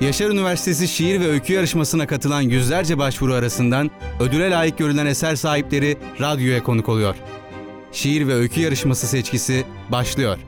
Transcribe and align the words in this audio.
Yaşar 0.00 0.30
Üniversitesi 0.30 0.88
Şiir 0.88 1.20
ve 1.20 1.26
Öykü 1.26 1.52
Yarışması'na 1.52 2.06
katılan 2.06 2.40
yüzlerce 2.40 2.98
başvuru 2.98 3.34
arasından 3.34 3.90
ödüle 4.20 4.50
layık 4.50 4.78
görülen 4.78 5.06
eser 5.06 5.36
sahipleri 5.36 5.96
radyoya 6.20 6.62
konuk 6.62 6.88
oluyor. 6.88 7.14
Şiir 7.92 8.28
ve 8.28 8.34
Öykü 8.34 8.60
Yarışması 8.60 9.06
seçkisi 9.06 9.64
başlıyor. 9.92 10.38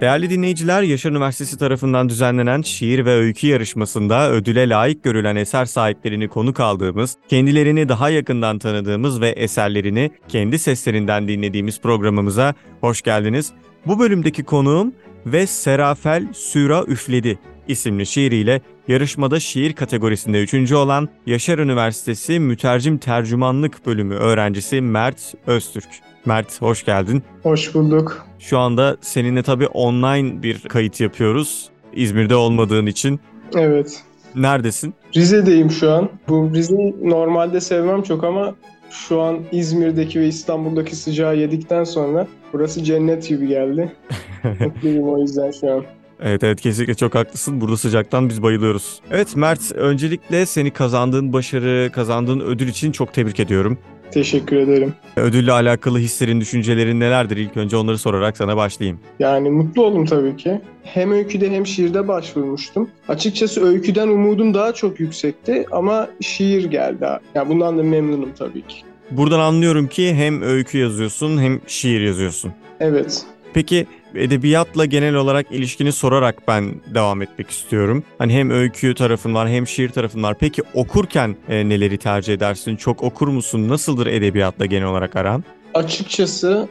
Değerli 0.00 0.30
dinleyiciler, 0.30 0.82
Yaşar 0.82 1.10
Üniversitesi 1.10 1.58
tarafından 1.58 2.08
düzenlenen 2.08 2.62
şiir 2.62 3.04
ve 3.04 3.14
öykü 3.14 3.46
yarışmasında 3.46 4.30
ödüle 4.30 4.68
layık 4.68 5.04
görülen 5.04 5.36
eser 5.36 5.64
sahiplerini 5.64 6.28
konuk 6.28 6.60
aldığımız, 6.60 7.16
kendilerini 7.28 7.88
daha 7.88 8.10
yakından 8.10 8.58
tanıdığımız 8.58 9.20
ve 9.20 9.28
eserlerini 9.28 10.10
kendi 10.28 10.58
seslerinden 10.58 11.28
dinlediğimiz 11.28 11.80
programımıza 11.80 12.54
hoş 12.80 13.02
geldiniz. 13.02 13.52
Bu 13.86 13.98
bölümdeki 13.98 14.44
konuğum 14.44 14.94
ve 15.26 15.46
Serafel 15.46 16.26
Süra 16.32 16.84
Üfledi 16.84 17.38
isimli 17.68 18.06
şiiriyle 18.06 18.60
yarışmada 18.88 19.40
şiir 19.40 19.72
kategorisinde 19.72 20.42
3. 20.42 20.72
olan 20.72 21.08
Yaşar 21.26 21.58
Üniversitesi 21.58 22.40
Mütercim 22.40 22.98
Tercümanlık 22.98 23.86
Bölümü 23.86 24.14
öğrencisi 24.14 24.80
Mert 24.80 25.34
Öztürk. 25.46 25.88
Mert 26.26 26.62
hoş 26.62 26.84
geldin. 26.84 27.22
Hoş 27.42 27.74
bulduk. 27.74 28.26
Şu 28.38 28.58
anda 28.58 28.96
seninle 29.00 29.42
tabii 29.42 29.66
online 29.66 30.42
bir 30.42 30.58
kayıt 30.58 31.00
yapıyoruz. 31.00 31.68
İzmir'de 31.92 32.36
olmadığın 32.36 32.86
için. 32.86 33.20
Evet. 33.54 34.02
Neredesin? 34.34 34.94
Rize'deyim 35.16 35.70
şu 35.70 35.90
an. 35.90 36.08
Bu 36.28 36.50
Rize'yi 36.54 37.10
normalde 37.10 37.60
sevmem 37.60 38.02
çok 38.02 38.24
ama 38.24 38.54
şu 38.90 39.20
an 39.20 39.38
İzmir'deki 39.52 40.20
ve 40.20 40.26
İstanbul'daki 40.26 40.96
sıcağı 40.96 41.36
yedikten 41.36 41.84
sonra 41.84 42.26
burası 42.58 42.84
cennet 42.84 43.28
gibi 43.28 43.46
geldi. 43.48 43.92
Mutluyum 44.60 45.08
o 45.08 45.18
yüzden 45.18 45.50
şu 45.50 45.72
an. 45.72 45.84
Evet 46.22 46.44
evet 46.44 46.60
kesinlikle 46.60 46.94
çok 46.94 47.14
haklısın. 47.14 47.60
Burada 47.60 47.76
sıcaktan 47.76 48.28
biz 48.28 48.42
bayılıyoruz. 48.42 49.00
Evet 49.10 49.36
Mert 49.36 49.72
öncelikle 49.72 50.46
seni 50.46 50.70
kazandığın 50.70 51.32
başarı, 51.32 51.90
kazandığın 51.92 52.40
ödül 52.40 52.68
için 52.68 52.92
çok 52.92 53.14
tebrik 53.14 53.40
ediyorum. 53.40 53.78
Teşekkür 54.10 54.56
ederim. 54.56 54.94
Ödülle 55.16 55.52
alakalı 55.52 55.98
hislerin, 55.98 56.40
düşüncelerin 56.40 57.00
nelerdir? 57.00 57.36
İlk 57.36 57.56
önce 57.56 57.76
onları 57.76 57.98
sorarak 57.98 58.36
sana 58.36 58.56
başlayayım. 58.56 59.00
Yani 59.18 59.50
mutlu 59.50 59.84
oldum 59.84 60.06
tabii 60.06 60.36
ki. 60.36 60.60
Hem 60.82 61.12
öyküde 61.12 61.50
hem 61.50 61.66
şiirde 61.66 62.08
başvurmuştum. 62.08 62.90
Açıkçası 63.08 63.66
öyküden 63.66 64.08
umudum 64.08 64.54
daha 64.54 64.72
çok 64.72 65.00
yüksekti 65.00 65.66
ama 65.70 66.08
şiir 66.20 66.64
geldi. 66.64 67.06
Yani 67.34 67.48
bundan 67.48 67.78
da 67.78 67.82
memnunum 67.82 68.30
tabii 68.38 68.62
ki. 68.62 68.76
Buradan 69.10 69.40
anlıyorum 69.40 69.88
ki 69.88 70.14
hem 70.14 70.42
öykü 70.42 70.78
yazıyorsun 70.78 71.38
hem 71.38 71.60
şiir 71.66 72.00
yazıyorsun. 72.00 72.52
Evet. 72.80 73.26
Peki 73.54 73.86
edebiyatla 74.14 74.84
genel 74.84 75.14
olarak 75.14 75.52
ilişkini 75.52 75.92
sorarak 75.92 76.48
ben 76.48 76.74
devam 76.94 77.22
etmek 77.22 77.50
istiyorum. 77.50 78.04
Hani 78.18 78.32
hem 78.32 78.50
öykü 78.50 78.94
tarafın 78.94 79.34
var 79.34 79.48
hem 79.48 79.66
şiir 79.66 79.88
tarafın 79.88 80.22
var. 80.22 80.36
Peki 80.40 80.62
okurken 80.74 81.36
e, 81.48 81.68
neleri 81.68 81.98
tercih 81.98 82.34
edersin? 82.34 82.76
Çok 82.76 83.02
okur 83.02 83.28
musun? 83.28 83.68
Nasıldır 83.68 84.06
edebiyatla 84.06 84.66
genel 84.66 84.86
olarak 84.86 85.16
aran? 85.16 85.44
Açıkçası 85.74 86.68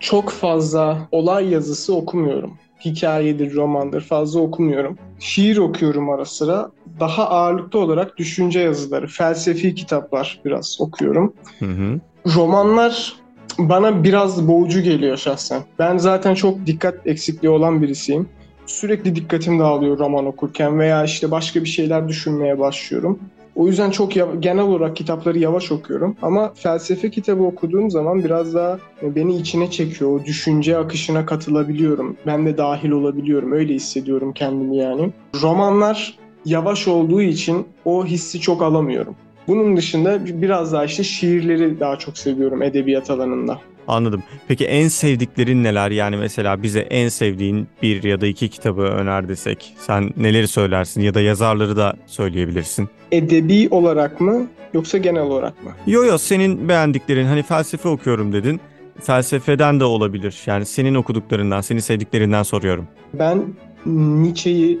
çok 0.00 0.30
fazla 0.30 1.08
olay 1.12 1.48
yazısı 1.48 1.94
okumuyorum. 1.94 2.58
Hikayedir, 2.84 3.54
romandır 3.54 4.00
fazla 4.00 4.40
okumuyorum. 4.40 4.98
Şiir 5.20 5.56
okuyorum 5.56 6.10
ara 6.10 6.24
sıra. 6.24 6.70
Daha 7.00 7.28
ağırlıklı 7.28 7.78
olarak 7.78 8.16
düşünce 8.16 8.60
yazıları, 8.60 9.06
felsefi 9.06 9.74
kitaplar 9.74 10.40
biraz 10.44 10.78
okuyorum. 10.80 11.32
Hı 11.58 11.66
hı. 11.66 12.00
Romanlar 12.36 13.14
bana 13.58 14.04
biraz 14.04 14.48
boğucu 14.48 14.80
geliyor 14.80 15.16
şahsen. 15.16 15.62
Ben 15.78 15.98
zaten 15.98 16.34
çok 16.34 16.66
dikkat 16.66 17.06
eksikliği 17.06 17.50
olan 17.50 17.82
birisiyim. 17.82 18.28
Sürekli 18.66 19.14
dikkatim 19.14 19.58
dağılıyor 19.58 19.98
roman 19.98 20.26
okurken 20.26 20.78
veya 20.78 21.04
işte 21.04 21.30
başka 21.30 21.60
bir 21.62 21.68
şeyler 21.68 22.08
düşünmeye 22.08 22.58
başlıyorum. 22.58 23.18
O 23.56 23.66
yüzden 23.66 23.90
çok 23.90 24.12
genel 24.38 24.64
olarak 24.64 24.96
kitapları 24.96 25.38
yavaş 25.38 25.72
okuyorum. 25.72 26.16
Ama 26.22 26.52
felsefe 26.54 27.10
kitabı 27.10 27.42
okuduğum 27.42 27.90
zaman 27.90 28.24
biraz 28.24 28.54
daha 28.54 28.78
beni 29.02 29.36
içine 29.36 29.70
çekiyor. 29.70 30.10
O 30.10 30.24
düşünce 30.24 30.78
akışına 30.78 31.26
katılabiliyorum. 31.26 32.16
Ben 32.26 32.46
de 32.46 32.58
dahil 32.58 32.90
olabiliyorum. 32.90 33.52
Öyle 33.52 33.74
hissediyorum 33.74 34.32
kendimi 34.32 34.76
yani. 34.76 35.12
Romanlar 35.42 36.19
yavaş 36.44 36.88
olduğu 36.88 37.22
için 37.22 37.66
o 37.84 38.06
hissi 38.06 38.40
çok 38.40 38.62
alamıyorum. 38.62 39.14
Bunun 39.48 39.76
dışında 39.76 40.26
biraz 40.42 40.72
daha 40.72 40.84
işte 40.84 41.04
şiirleri 41.04 41.80
daha 41.80 41.98
çok 41.98 42.18
seviyorum 42.18 42.62
edebiyat 42.62 43.10
alanında. 43.10 43.60
Anladım. 43.88 44.22
Peki 44.48 44.66
en 44.66 44.88
sevdiklerin 44.88 45.64
neler? 45.64 45.90
Yani 45.90 46.16
mesela 46.16 46.62
bize 46.62 46.80
en 46.80 47.08
sevdiğin 47.08 47.68
bir 47.82 48.02
ya 48.02 48.20
da 48.20 48.26
iki 48.26 48.48
kitabı 48.48 48.82
öner 48.82 49.28
desek 49.28 49.74
sen 49.78 50.10
neleri 50.16 50.48
söylersin 50.48 51.00
ya 51.00 51.14
da 51.14 51.20
yazarları 51.20 51.76
da 51.76 51.94
söyleyebilirsin. 52.06 52.88
Edebi 53.12 53.68
olarak 53.70 54.20
mı 54.20 54.46
yoksa 54.74 54.98
genel 54.98 55.22
olarak 55.22 55.64
mı? 55.64 55.70
Yo 55.86 56.04
yo 56.04 56.18
senin 56.18 56.68
beğendiklerin 56.68 57.26
hani 57.26 57.42
felsefe 57.42 57.88
okuyorum 57.88 58.32
dedin. 58.32 58.60
Felsefeden 59.00 59.80
de 59.80 59.84
olabilir. 59.84 60.42
Yani 60.46 60.66
senin 60.66 60.94
okuduklarından, 60.94 61.60
senin 61.60 61.80
sevdiklerinden 61.80 62.42
soruyorum. 62.42 62.88
Ben 63.14 63.42
Nietzsche'yi 63.86 64.78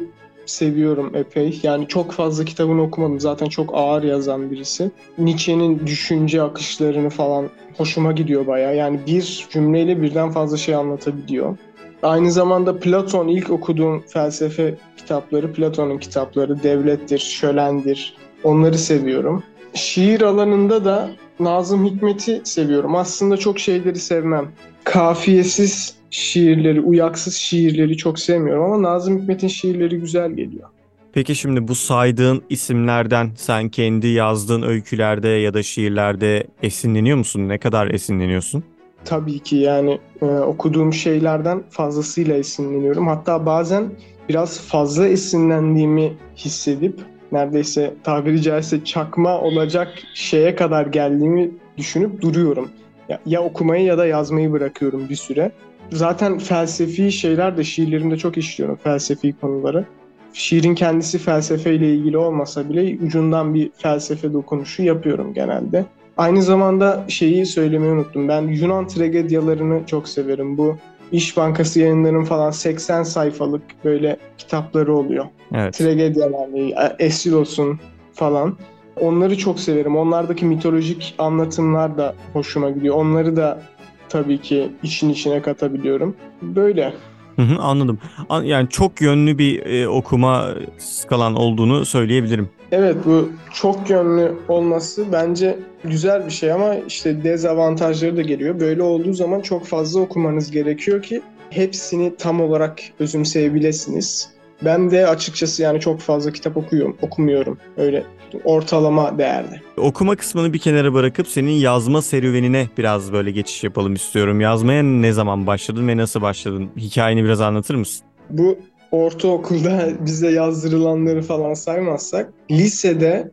seviyorum 0.50 1.12
epey. 1.14 1.60
Yani 1.62 1.88
çok 1.88 2.12
fazla 2.12 2.44
kitabını 2.44 2.82
okumadım. 2.82 3.20
Zaten 3.20 3.46
çok 3.46 3.70
ağır 3.74 4.02
yazan 4.02 4.50
birisi. 4.50 4.90
Nietzsche'nin 5.18 5.86
düşünce 5.86 6.42
akışlarını 6.42 7.10
falan 7.10 7.48
hoşuma 7.76 8.12
gidiyor 8.12 8.46
baya. 8.46 8.72
Yani 8.72 9.00
bir 9.06 9.46
cümleyle 9.50 10.02
birden 10.02 10.30
fazla 10.30 10.56
şey 10.56 10.74
anlatabiliyor. 10.74 11.56
Aynı 12.02 12.32
zamanda 12.32 12.78
Platon 12.78 13.28
ilk 13.28 13.50
okuduğum 13.50 14.00
felsefe 14.00 14.74
kitapları, 14.96 15.52
Platon'un 15.52 15.98
kitapları 15.98 16.62
Devlettir, 16.62 17.18
Şölendir. 17.18 18.16
Onları 18.44 18.78
seviyorum. 18.78 19.42
Şiir 19.74 20.20
alanında 20.20 20.84
da 20.84 21.10
Nazım 21.40 21.84
Hikmet'i 21.84 22.40
seviyorum. 22.44 22.96
Aslında 22.96 23.36
çok 23.36 23.58
şeyleri 23.58 23.98
sevmem. 23.98 24.48
Kafiyesiz 24.84 25.99
şiirleri, 26.10 26.80
uyaksız 26.80 27.34
şiirleri 27.34 27.96
çok 27.96 28.18
sevmiyorum 28.18 28.64
ama 28.64 28.82
Nazım 28.82 29.20
Hikmet'in 29.20 29.48
şiirleri 29.48 30.00
güzel 30.00 30.32
geliyor. 30.32 30.68
Peki 31.12 31.34
şimdi 31.34 31.68
bu 31.68 31.74
saydığın 31.74 32.42
isimlerden 32.48 33.30
sen 33.36 33.68
kendi 33.68 34.06
yazdığın 34.06 34.62
öykülerde 34.62 35.28
ya 35.28 35.54
da 35.54 35.62
şiirlerde 35.62 36.46
esinleniyor 36.62 37.18
musun? 37.18 37.48
Ne 37.48 37.58
kadar 37.58 37.86
esinleniyorsun? 37.86 38.64
Tabii 39.04 39.38
ki 39.38 39.56
yani 39.56 39.98
e, 40.22 40.24
okuduğum 40.26 40.92
şeylerden 40.92 41.62
fazlasıyla 41.70 42.36
esinleniyorum. 42.36 43.06
Hatta 43.06 43.46
bazen 43.46 43.90
biraz 44.28 44.60
fazla 44.60 45.08
esinlendiğimi 45.08 46.12
hissedip 46.36 47.00
neredeyse 47.32 47.94
tabiri 48.04 48.42
caizse 48.42 48.84
çakma 48.84 49.40
olacak 49.40 49.88
şeye 50.14 50.54
kadar 50.54 50.86
geldiğimi 50.86 51.50
düşünüp 51.76 52.20
duruyorum. 52.20 52.70
Ya, 53.08 53.20
ya 53.26 53.42
okumayı 53.42 53.84
ya 53.84 53.98
da 53.98 54.06
yazmayı 54.06 54.52
bırakıyorum 54.52 55.08
bir 55.08 55.16
süre. 55.16 55.52
Zaten 55.92 56.38
felsefi 56.38 57.12
şeyler 57.12 57.56
de 57.56 57.64
şiirlerimde 57.64 58.16
çok 58.16 58.38
işliyorum, 58.38 58.76
felsefi 58.76 59.32
konuları. 59.40 59.84
Şiirin 60.32 60.74
kendisi 60.74 61.18
felsefeyle 61.18 61.94
ilgili 61.94 62.18
olmasa 62.18 62.68
bile 62.68 63.04
ucundan 63.04 63.54
bir 63.54 63.70
felsefe 63.76 64.32
dokunuşu 64.32 64.82
yapıyorum 64.82 65.34
genelde. 65.34 65.84
Aynı 66.16 66.42
zamanda 66.42 67.04
şeyi 67.08 67.46
söylemeyi 67.46 67.92
unuttum. 67.92 68.28
Ben 68.28 68.42
Yunan 68.42 68.86
tragedyalarını 68.86 69.86
çok 69.86 70.08
severim. 70.08 70.58
Bu 70.58 70.76
İş 71.12 71.36
Bankası 71.36 71.80
yayınlarının 71.80 72.24
falan 72.24 72.50
80 72.50 73.02
sayfalık 73.02 73.62
böyle 73.84 74.16
kitapları 74.38 74.96
oluyor. 74.96 75.26
Evet. 75.54 75.74
Tragedyalarla, 75.74 76.96
Esilos'un 76.98 77.80
falan. 78.12 78.56
Onları 79.00 79.38
çok 79.38 79.60
severim. 79.60 79.96
Onlardaki 79.96 80.44
mitolojik 80.44 81.14
anlatımlar 81.18 81.98
da 81.98 82.14
hoşuma 82.32 82.70
gidiyor. 82.70 82.94
Onları 82.96 83.36
da 83.36 83.62
tabii 84.10 84.40
ki 84.40 84.68
işin 84.82 85.10
içine 85.10 85.42
katabiliyorum. 85.42 86.16
Böyle. 86.42 86.92
Hı 87.36 87.42
hı, 87.42 87.58
anladım. 87.58 87.98
Yani 88.42 88.68
çok 88.68 89.00
yönlü 89.00 89.38
bir 89.38 89.66
e, 89.66 89.88
okuma 89.88 90.48
skalan 90.78 91.34
olduğunu 91.34 91.84
söyleyebilirim. 91.84 92.48
Evet 92.72 92.96
bu 93.06 93.28
çok 93.52 93.90
yönlü 93.90 94.34
olması 94.48 95.04
bence 95.12 95.58
güzel 95.84 96.26
bir 96.26 96.30
şey 96.30 96.52
ama 96.52 96.74
işte 96.74 97.24
dezavantajları 97.24 98.16
da 98.16 98.22
geliyor. 98.22 98.60
Böyle 98.60 98.82
olduğu 98.82 99.12
zaman 99.12 99.40
çok 99.40 99.66
fazla 99.66 100.00
okumanız 100.00 100.50
gerekiyor 100.50 101.02
ki 101.02 101.22
hepsini 101.50 102.16
tam 102.16 102.40
olarak 102.40 102.80
özümseyebilirsiniz. 102.98 104.28
Ben 104.62 104.90
de 104.90 105.06
açıkçası 105.06 105.62
yani 105.62 105.80
çok 105.80 106.00
fazla 106.00 106.32
kitap 106.32 106.56
okuyorum, 106.56 106.96
okumuyorum. 107.02 107.58
Öyle 107.76 108.04
ortalama 108.44 109.18
değerde. 109.18 109.60
Okuma 109.76 110.16
kısmını 110.16 110.52
bir 110.52 110.58
kenara 110.58 110.94
bırakıp 110.94 111.28
senin 111.28 111.50
yazma 111.50 112.02
serüvenine 112.02 112.68
biraz 112.78 113.12
böyle 113.12 113.30
geçiş 113.30 113.64
yapalım 113.64 113.94
istiyorum. 113.94 114.40
Yazmaya 114.40 114.82
ne 114.82 115.12
zaman 115.12 115.46
başladın 115.46 115.88
ve 115.88 115.96
nasıl 115.96 116.22
başladın? 116.22 116.70
Hikayeni 116.76 117.24
biraz 117.24 117.40
anlatır 117.40 117.74
mısın? 117.74 118.06
Bu 118.30 118.58
ortaokulda 118.90 119.88
bize 120.00 120.30
yazdırılanları 120.30 121.22
falan 121.22 121.54
saymazsak 121.54 122.32
lisede 122.50 123.30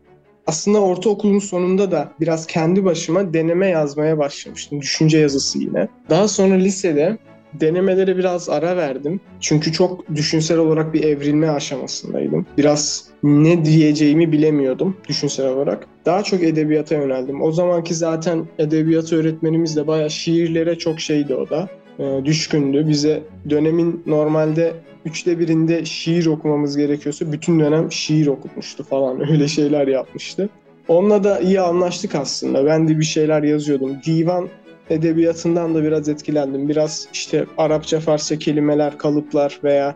aslında 0.48 0.82
ortaokulun 0.82 1.40
sonunda 1.40 1.92
da 1.92 2.12
biraz 2.20 2.48
kendi 2.48 2.86
başıma 2.86 3.34
deneme 3.34 3.68
yazmaya 3.68 4.18
başlamıştım. 4.18 4.82
Düşünce 4.82 5.18
yazısı 5.18 5.60
yine. 5.60 5.88
Daha 6.10 6.28
sonra 6.28 6.56
lisede 6.56 7.18
denemelere 7.54 8.18
biraz 8.18 8.50
ara 8.50 8.78
verdim. 8.78 9.20
Çünkü 9.40 9.72
çok 9.72 10.16
düşünsel 10.16 10.58
olarak 10.58 10.94
bir 10.94 11.04
evrilme 11.04 11.50
aşamasındaydım. 11.50 12.46
Biraz 12.58 13.06
ne 13.24 13.66
diyeceğimi 13.66 14.32
bilemiyordum 14.32 14.98
düşünsel 15.08 15.48
olarak. 15.48 15.88
Daha 16.06 16.24
çok 16.24 16.44
edebiyata 16.44 16.96
yöneldim. 16.96 17.42
O 17.42 17.52
zamanki 17.52 17.94
zaten 17.94 18.46
edebiyat 18.60 19.14
öğretmenimiz 19.14 19.76
de 19.76 19.88
bayağı 19.88 20.10
şiirlere 20.10 20.78
çok 20.78 21.00
şeydi 21.00 21.36
o 21.36 21.50
da. 21.50 21.70
E, 22.00 22.26
düşkündü. 22.26 22.88
Bize 22.90 23.24
dönemin 23.50 24.04
normalde 24.06 24.74
üçte 25.06 25.40
birinde 25.40 25.86
şiir 25.86 26.26
okumamız 26.26 26.78
gerekiyorsa 26.78 27.32
bütün 27.32 27.60
dönem 27.60 27.92
şiir 27.92 28.28
okutmuştu 28.28 28.84
falan. 28.84 29.20
Öyle 29.32 29.48
şeyler 29.48 29.88
yapmıştı. 29.88 30.50
Onunla 30.88 31.24
da 31.24 31.40
iyi 31.40 31.60
anlaştık 31.60 32.16
aslında. 32.16 32.66
Ben 32.66 32.88
de 32.88 33.00
bir 33.00 33.06
şeyler 33.06 33.44
yazıyordum. 33.44 33.98
Divan 34.06 34.48
edebiyatından 34.90 35.76
da 35.76 35.84
biraz 35.84 36.10
etkilendim. 36.10 36.70
Biraz 36.70 37.08
işte 37.14 37.46
Arapça, 37.58 38.00
Farsça 38.00 38.40
kelimeler, 38.40 38.98
kalıplar 38.98 39.60
veya 39.64 39.96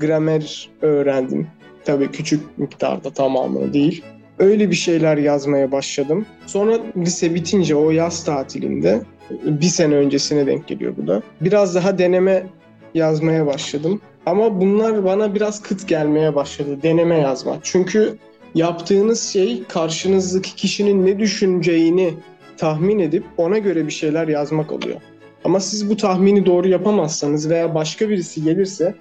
gramer 0.00 0.70
öğrendim. 0.82 1.46
Tabii 1.84 2.10
küçük 2.10 2.58
miktarda 2.58 3.10
tamamını 3.10 3.72
değil. 3.72 4.04
Öyle 4.38 4.70
bir 4.70 4.76
şeyler 4.76 5.16
yazmaya 5.16 5.72
başladım. 5.72 6.26
Sonra 6.46 6.78
lise 6.96 7.34
bitince 7.34 7.76
o 7.76 7.90
yaz 7.90 8.24
tatilinde 8.24 9.02
bir 9.44 9.66
sene 9.66 9.94
öncesine 9.94 10.46
denk 10.46 10.66
geliyor 10.68 10.94
bu 10.96 11.06
da. 11.06 11.22
Biraz 11.40 11.74
daha 11.74 11.98
deneme 11.98 12.46
yazmaya 12.94 13.46
başladım. 13.46 14.00
Ama 14.26 14.60
bunlar 14.60 15.04
bana 15.04 15.34
biraz 15.34 15.62
kıt 15.62 15.88
gelmeye 15.88 16.34
başladı. 16.34 16.78
Deneme 16.82 17.18
yazmak. 17.18 17.58
Çünkü 17.62 18.18
yaptığınız 18.54 19.22
şey 19.22 19.64
karşınızdaki 19.64 20.56
kişinin 20.56 21.06
ne 21.06 21.18
düşüneceğini 21.18 22.14
tahmin 22.62 22.98
edip 22.98 23.24
ona 23.36 23.58
göre 23.58 23.86
bir 23.86 23.92
şeyler 23.92 24.28
yazmak 24.28 24.72
oluyor. 24.72 25.00
Ama 25.44 25.60
siz 25.60 25.90
bu 25.90 25.96
tahmini 25.96 26.46
doğru 26.46 26.68
yapamazsanız 26.68 27.50
veya 27.50 27.74
başka 27.74 28.08
birisi 28.08 28.44
gelirse 28.44 28.94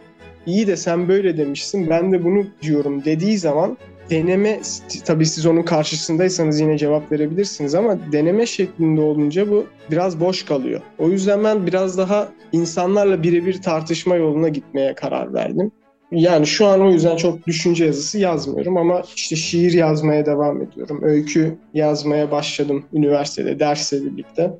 iyi 0.46 0.68
de 0.68 0.78
sen 0.78 1.08
böyle 1.08 1.38
demişsin 1.38 1.90
ben 1.90 2.12
de 2.12 2.24
bunu 2.24 2.46
diyorum 2.62 3.06
dediği 3.06 3.38
zaman 3.38 3.78
deneme 4.10 4.60
tabii 5.06 5.26
siz 5.26 5.46
onun 5.46 5.64
karşısındaysanız 5.64 6.60
yine 6.60 6.78
cevap 6.78 7.12
verebilirsiniz 7.12 7.76
ama 7.76 7.98
deneme 8.12 8.46
şeklinde 8.46 9.02
olunca 9.02 9.50
bu 9.52 9.66
biraz 9.92 10.20
boş 10.20 10.46
kalıyor. 10.46 10.82
O 10.98 11.10
yüzden 11.10 11.44
ben 11.44 11.68
biraz 11.68 11.98
daha 11.98 12.30
insanlarla 12.52 13.24
birebir 13.24 13.62
tartışma 13.62 14.16
yoluna 14.16 14.50
gitmeye 14.50 14.96
karar 14.96 15.34
verdim. 15.34 15.72
Yani 16.12 16.48
şu 16.48 16.66
an 16.66 16.82
o 16.82 16.92
yüzden 16.92 17.16
çok 17.16 17.48
düşünce 17.48 17.86
yazısı 17.86 18.20
yazmıyorum 18.20 18.78
ama 18.78 19.02
işte 19.16 19.36
şiir 19.36 19.74
yazmaya 19.74 20.26
devam 20.26 20.62
ediyorum. 20.62 21.00
Öykü 21.04 21.58
yazmaya 21.74 22.32
başladım 22.32 22.86
üniversitede 22.94 23.60
dersle 23.60 24.06
birlikte. 24.06 24.52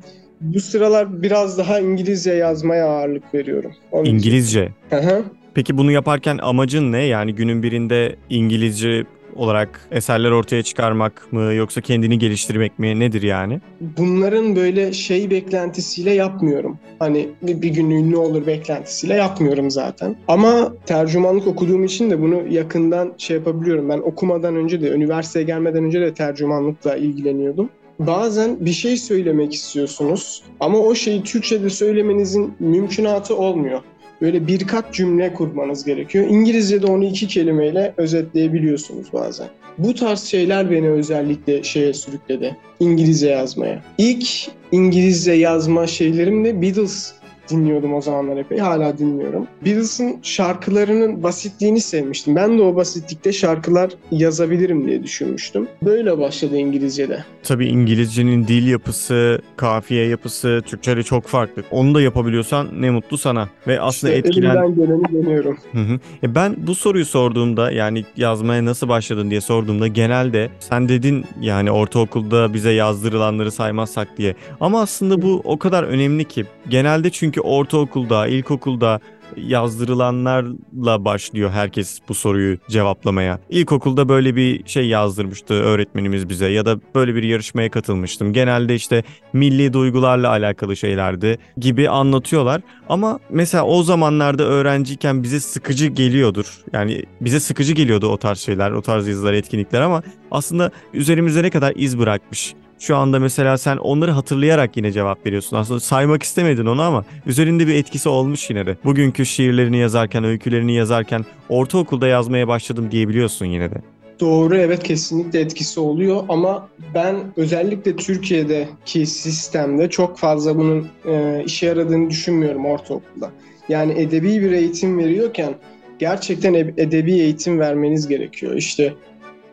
Bu 0.42 0.60
sıralar 0.60 1.22
biraz 1.22 1.58
daha 1.58 1.80
İngilizce 1.80 2.34
yazmaya 2.34 2.86
ağırlık 2.86 3.34
veriyorum. 3.34 3.72
Onu 3.92 4.08
İngilizce? 4.08 4.70
Hı 4.90 4.96
hı. 4.96 5.24
Peki 5.54 5.78
bunu 5.78 5.92
yaparken 5.92 6.40
amacın 6.42 6.92
ne? 6.92 7.04
Yani 7.04 7.36
günün 7.36 7.64
birinde 7.64 8.16
İngilizce 8.30 9.04
olarak 9.36 9.88
eserler 9.92 10.32
ortaya 10.32 10.64
çıkarmak 10.64 11.28
mı 11.34 11.54
yoksa 11.54 11.82
kendini 11.82 12.20
geliştirmek 12.20 12.80
mi 12.80 13.00
nedir 13.00 13.22
yani? 13.22 13.60
Bunların 13.82 14.56
böyle 14.56 14.94
şey 14.94 15.30
beklentisiyle 15.30 16.14
yapmıyorum. 16.14 16.80
Hani 17.00 17.30
bir, 17.42 17.62
bir 17.62 17.70
gün 17.70 17.90
ünlü 17.90 18.16
olur 18.16 18.48
beklentisiyle 18.48 19.14
yapmıyorum 19.14 19.72
zaten. 19.72 20.16
Ama 20.28 20.74
tercümanlık 20.86 21.48
okuduğum 21.48 21.84
için 21.84 22.10
de 22.10 22.22
bunu 22.22 22.54
yakından 22.54 23.14
şey 23.18 23.38
yapabiliyorum. 23.38 23.90
Ben 23.90 23.98
okumadan 23.98 24.56
önce 24.56 24.82
de 24.82 24.90
üniversiteye 24.90 25.46
gelmeden 25.46 25.84
önce 25.84 26.02
de 26.02 26.14
tercümanlıkla 26.14 26.96
ilgileniyordum. 26.96 27.70
Bazen 28.00 28.66
bir 28.66 28.72
şey 28.72 28.98
söylemek 28.98 29.54
istiyorsunuz 29.54 30.44
ama 30.60 30.78
o 30.78 30.96
şeyi 30.96 31.24
Türkçe'de 31.24 31.70
söylemenizin 31.70 32.54
mümkünatı 32.60 33.38
olmuyor 33.38 33.82
böyle 34.22 34.48
birkaç 34.48 34.94
cümle 34.94 35.34
kurmanız 35.34 35.86
gerekiyor. 35.86 36.26
İngilizce'de 36.30 36.86
onu 36.86 37.06
iki 37.06 37.28
kelimeyle 37.28 37.94
özetleyebiliyorsunuz 37.98 39.14
bazen. 39.14 39.48
Bu 39.78 39.96
tarz 39.96 40.24
şeyler 40.24 40.72
beni 40.72 40.90
özellikle 40.90 41.64
şeye 41.64 41.94
sürükledi. 41.94 42.58
İngilizce 42.80 43.30
yazmaya. 43.30 43.84
İlk 43.98 44.28
İngilizce 44.72 45.32
yazma 45.32 45.88
şeylerim 45.88 46.46
de 46.46 46.62
Beatles 46.62 47.14
dinliyordum 47.52 47.94
o 47.94 48.02
zamanlar 48.02 48.38
epey. 48.38 48.58
Hala 48.58 48.98
dinliyorum. 48.98 49.48
Beatles'ın 49.66 50.16
şarkılarının 50.22 51.24
basitliğini 51.24 51.82
sevmiştim. 51.82 52.36
Ben 52.36 52.58
de 52.58 52.62
o 52.62 52.76
basitlikte 52.76 53.34
şarkılar 53.34 53.92
yazabilirim 54.12 54.88
diye 54.88 55.04
düşünmüştüm. 55.04 55.68
Böyle 55.84 56.18
başladı 56.18 56.58
İngilizce'de. 56.58 57.26
Tabii 57.44 57.68
İngilizcenin 57.68 58.48
dil 58.48 58.68
yapısı, 58.68 59.42
kafiye 59.58 60.08
yapısı 60.08 60.62
Türkçe'yle 60.66 61.04
çok 61.04 61.28
farklı. 61.28 61.64
Onu 61.72 61.96
da 61.96 62.02
yapabiliyorsan 62.02 62.68
ne 62.82 62.90
mutlu 62.90 63.18
sana. 63.18 63.50
Ve 63.68 63.82
aslında 63.82 64.14
işte 64.14 64.28
etkilen... 64.28 64.56
elimden 64.56 64.76
geleni 64.76 65.26
deniyorum. 65.26 65.58
Hı 65.72 65.80
hı. 65.80 66.00
E 66.24 66.36
ben 66.36 66.56
bu 66.58 66.76
soruyu 66.76 67.06
sorduğumda 67.06 67.72
yani 67.72 68.06
yazmaya 68.18 68.66
nasıl 68.66 68.90
başladın 68.90 69.30
diye 69.30 69.42
sorduğumda 69.42 69.88
genelde 69.88 70.50
sen 70.60 70.90
dedin 70.90 71.26
yani 71.42 71.72
ortaokulda 71.72 72.54
bize 72.54 72.72
yazdırılanları 72.72 73.52
saymazsak 73.52 74.18
diye. 74.18 74.36
Ama 74.60 74.82
aslında 74.82 75.22
bu 75.22 75.42
o 75.44 75.60
kadar 75.60 75.84
önemli 75.84 76.26
ki. 76.26 76.46
Genelde 76.70 77.10
çünkü 77.10 77.41
ortaokulda, 77.42 78.28
ilkokulda 78.28 79.00
yazdırılanlarla 79.38 81.06
başlıyor 81.06 81.52
herkes 81.52 82.00
bu 82.10 82.14
soruyu 82.14 82.58
cevaplamaya. 82.70 83.40
İlkokulda 83.50 84.10
böyle 84.10 84.36
bir 84.36 84.68
şey 84.68 84.88
yazdırmıştı 84.88 85.54
öğretmenimiz 85.54 86.30
bize 86.30 86.48
ya 86.48 86.66
da 86.66 86.80
böyle 86.96 87.16
bir 87.16 87.24
yarışmaya 87.24 87.72
katılmıştım. 87.72 88.34
Genelde 88.34 88.76
işte 88.76 89.04
milli 89.34 89.74
duygularla 89.74 90.30
alakalı 90.30 90.78
şeylerdi 90.78 91.38
gibi 91.58 91.90
anlatıyorlar. 91.90 92.62
Ama 92.90 93.20
mesela 93.30 93.66
o 93.66 93.84
zamanlarda 93.84 94.44
öğrenciyken 94.44 95.24
bize 95.24 95.40
sıkıcı 95.40 95.88
geliyordur. 95.88 96.62
Yani 96.74 97.04
bize 97.22 97.40
sıkıcı 97.40 97.74
geliyordu 97.74 98.08
o 98.08 98.18
tarz 98.18 98.40
şeyler, 98.40 98.72
o 98.72 98.82
tarz 98.82 99.08
yazılar, 99.08 99.34
etkinlikler 99.34 99.82
ama 99.82 100.04
aslında 100.32 100.72
üzerimizde 100.94 101.44
ne 101.44 101.50
kadar 101.50 101.74
iz 101.76 102.00
bırakmış. 102.00 102.54
Şu 102.82 102.98
anda 102.98 103.20
mesela 103.20 103.58
sen 103.58 103.78
onları 103.78 104.12
hatırlayarak 104.12 104.78
yine 104.78 104.92
cevap 104.92 105.26
veriyorsun. 105.26 105.58
Aslında 105.58 105.80
saymak 105.80 106.24
istemedin 106.24 106.66
onu 106.66 106.82
ama 106.82 107.06
üzerinde 107.26 107.68
bir 107.68 107.76
etkisi 107.76 108.10
olmuş 108.10 108.50
yine 108.50 108.66
de. 108.66 108.78
Bugünkü 108.84 109.26
şiirlerini 109.26 109.78
yazarken, 109.78 110.24
öykülerini 110.24 110.76
yazarken 110.76 111.26
ortaokulda 111.50 112.08
yazmaya 112.08 112.48
başladım 112.48 112.92
diyebiliyorsun 112.92 113.46
yine 113.46 113.72
de. 113.72 113.76
Doğru 114.20 114.56
evet 114.56 114.84
kesinlikle 114.84 115.40
etkisi 115.40 115.80
oluyor 115.80 116.24
ama 116.30 116.70
ben 116.94 117.16
özellikle 117.38 117.96
Türkiye'deki 117.96 119.06
sistemde 119.06 119.90
çok 119.90 120.18
fazla 120.18 120.58
bunun 120.58 120.88
e, 121.06 121.44
işe 121.46 121.66
yaradığını 121.66 122.10
düşünmüyorum 122.10 122.66
ortaokulda. 122.66 123.32
Yani 123.70 123.94
edebi 124.02 124.42
bir 124.42 124.52
eğitim 124.52 125.00
veriyorken 125.00 125.54
gerçekten 126.00 126.54
edebi 126.54 127.14
eğitim 127.14 127.60
vermeniz 127.60 128.08
gerekiyor. 128.08 128.56
İşte 128.56 128.94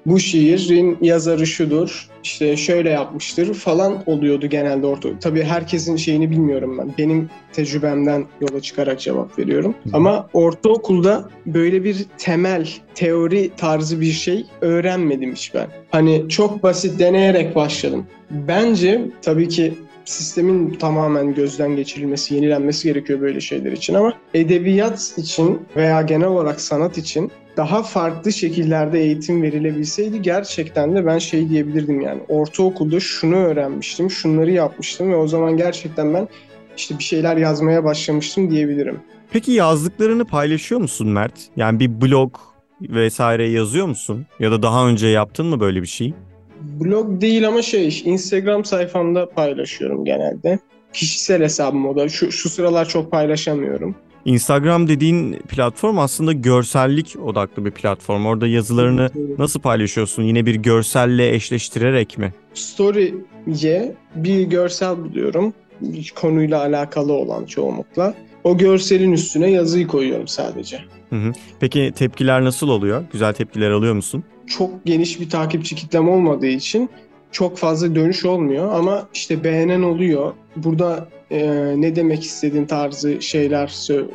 bu 0.08 0.18
şiirin 0.18 0.98
yazarı 1.02 1.46
şudur, 1.46 2.08
işte 2.24 2.56
şöyle 2.56 2.90
yapmıştır 2.90 3.54
falan 3.54 4.02
oluyordu 4.06 4.46
genelde 4.46 4.86
orta. 4.86 5.08
Tabii 5.20 5.42
herkesin 5.42 5.96
şeyini 5.96 6.30
bilmiyorum 6.30 6.78
ben. 6.78 6.94
Benim 6.98 7.30
tecrübemden 7.52 8.26
yola 8.40 8.60
çıkarak 8.60 9.00
cevap 9.00 9.38
veriyorum. 9.38 9.74
Ama 9.92 10.28
ortaokulda 10.32 11.28
böyle 11.46 11.84
bir 11.84 12.06
temel 12.18 12.68
teori 12.94 13.50
tarzı 13.56 14.00
bir 14.00 14.12
şey 14.12 14.46
öğrenmedim 14.60 15.32
hiç 15.32 15.54
ben. 15.54 15.66
Hani 15.90 16.24
çok 16.28 16.62
basit 16.62 17.00
deneyerek 17.00 17.54
başladım. 17.54 18.06
Bence 18.30 19.00
tabii 19.22 19.48
ki 19.48 19.74
sistemin 20.08 20.70
tamamen 20.70 21.34
gözden 21.34 21.76
geçirilmesi, 21.76 22.34
yenilenmesi 22.34 22.88
gerekiyor 22.88 23.20
böyle 23.20 23.40
şeyler 23.40 23.72
için 23.72 23.94
ama 23.94 24.12
edebiyat 24.34 25.14
için 25.16 25.62
veya 25.76 26.02
genel 26.02 26.26
olarak 26.26 26.60
sanat 26.60 26.98
için 26.98 27.30
daha 27.56 27.82
farklı 27.82 28.32
şekillerde 28.32 29.00
eğitim 29.00 29.42
verilebilseydi 29.42 30.22
gerçekten 30.22 30.96
de 30.96 31.06
ben 31.06 31.18
şey 31.18 31.48
diyebilirdim 31.48 32.00
yani 32.00 32.20
ortaokulda 32.28 33.00
şunu 33.00 33.36
öğrenmiştim, 33.36 34.10
şunları 34.10 34.50
yapmıştım 34.50 35.10
ve 35.10 35.16
o 35.16 35.26
zaman 35.26 35.56
gerçekten 35.56 36.14
ben 36.14 36.28
işte 36.76 36.98
bir 36.98 37.04
şeyler 37.04 37.36
yazmaya 37.36 37.84
başlamıştım 37.84 38.50
diyebilirim. 38.50 39.00
Peki 39.30 39.52
yazdıklarını 39.52 40.24
paylaşıyor 40.24 40.80
musun 40.80 41.08
Mert? 41.08 41.34
Yani 41.56 41.80
bir 41.80 42.00
blog 42.00 42.36
vesaire 42.82 43.48
yazıyor 43.48 43.86
musun? 43.86 44.26
Ya 44.40 44.52
da 44.52 44.62
daha 44.62 44.88
önce 44.88 45.06
yaptın 45.06 45.46
mı 45.46 45.60
böyle 45.60 45.82
bir 45.82 45.86
şey? 45.86 46.14
Blog 46.80 47.20
değil 47.20 47.48
ama 47.48 47.62
şey 47.62 48.02
Instagram 48.04 48.64
sayfamda 48.64 49.28
paylaşıyorum 49.28 50.04
genelde. 50.04 50.58
Kişisel 50.92 51.42
hesabım 51.42 51.86
o 51.86 51.96
da. 51.96 52.08
Şu, 52.08 52.32
şu 52.32 52.48
sıralar 52.48 52.88
çok 52.88 53.10
paylaşamıyorum. 53.10 53.94
Instagram 54.24 54.88
dediğin 54.88 55.32
platform 55.32 55.98
aslında 55.98 56.32
görsellik 56.32 57.16
odaklı 57.24 57.64
bir 57.64 57.70
platform. 57.70 58.26
Orada 58.26 58.46
yazılarını 58.46 59.10
nasıl 59.38 59.60
paylaşıyorsun? 59.60 60.22
Yine 60.22 60.46
bir 60.46 60.54
görselle 60.54 61.34
eşleştirerek 61.34 62.18
mi? 62.18 62.32
Story'ye 62.54 63.94
bir 64.14 64.42
görsel 64.42 64.98
buluyorum. 64.98 65.52
Konuyla 66.14 66.60
alakalı 66.60 67.12
olan 67.12 67.44
çoğunlukla. 67.44 68.14
O 68.44 68.58
görselin 68.58 69.12
üstüne 69.12 69.50
yazıyı 69.50 69.86
koyuyorum 69.86 70.28
sadece. 70.28 70.80
Hı 71.10 71.16
hı. 71.16 71.32
Peki 71.60 71.92
tepkiler 71.96 72.44
nasıl 72.44 72.68
oluyor? 72.68 73.04
Güzel 73.12 73.32
tepkiler 73.32 73.70
alıyor 73.70 73.94
musun? 73.94 74.24
Çok 74.46 74.86
geniş 74.86 75.20
bir 75.20 75.30
takipçi 75.30 75.74
kitlem 75.74 76.08
olmadığı 76.08 76.46
için 76.46 76.90
çok 77.32 77.58
fazla 77.58 77.94
dönüş 77.94 78.24
olmuyor 78.24 78.72
ama 78.74 79.08
işte 79.14 79.44
beğenen 79.44 79.82
oluyor. 79.82 80.32
Burada 80.56 81.08
e, 81.30 81.74
ne 81.76 81.96
demek 81.96 82.22
istediğin 82.22 82.64
tarzı 82.64 83.22
şeyler 83.22 83.66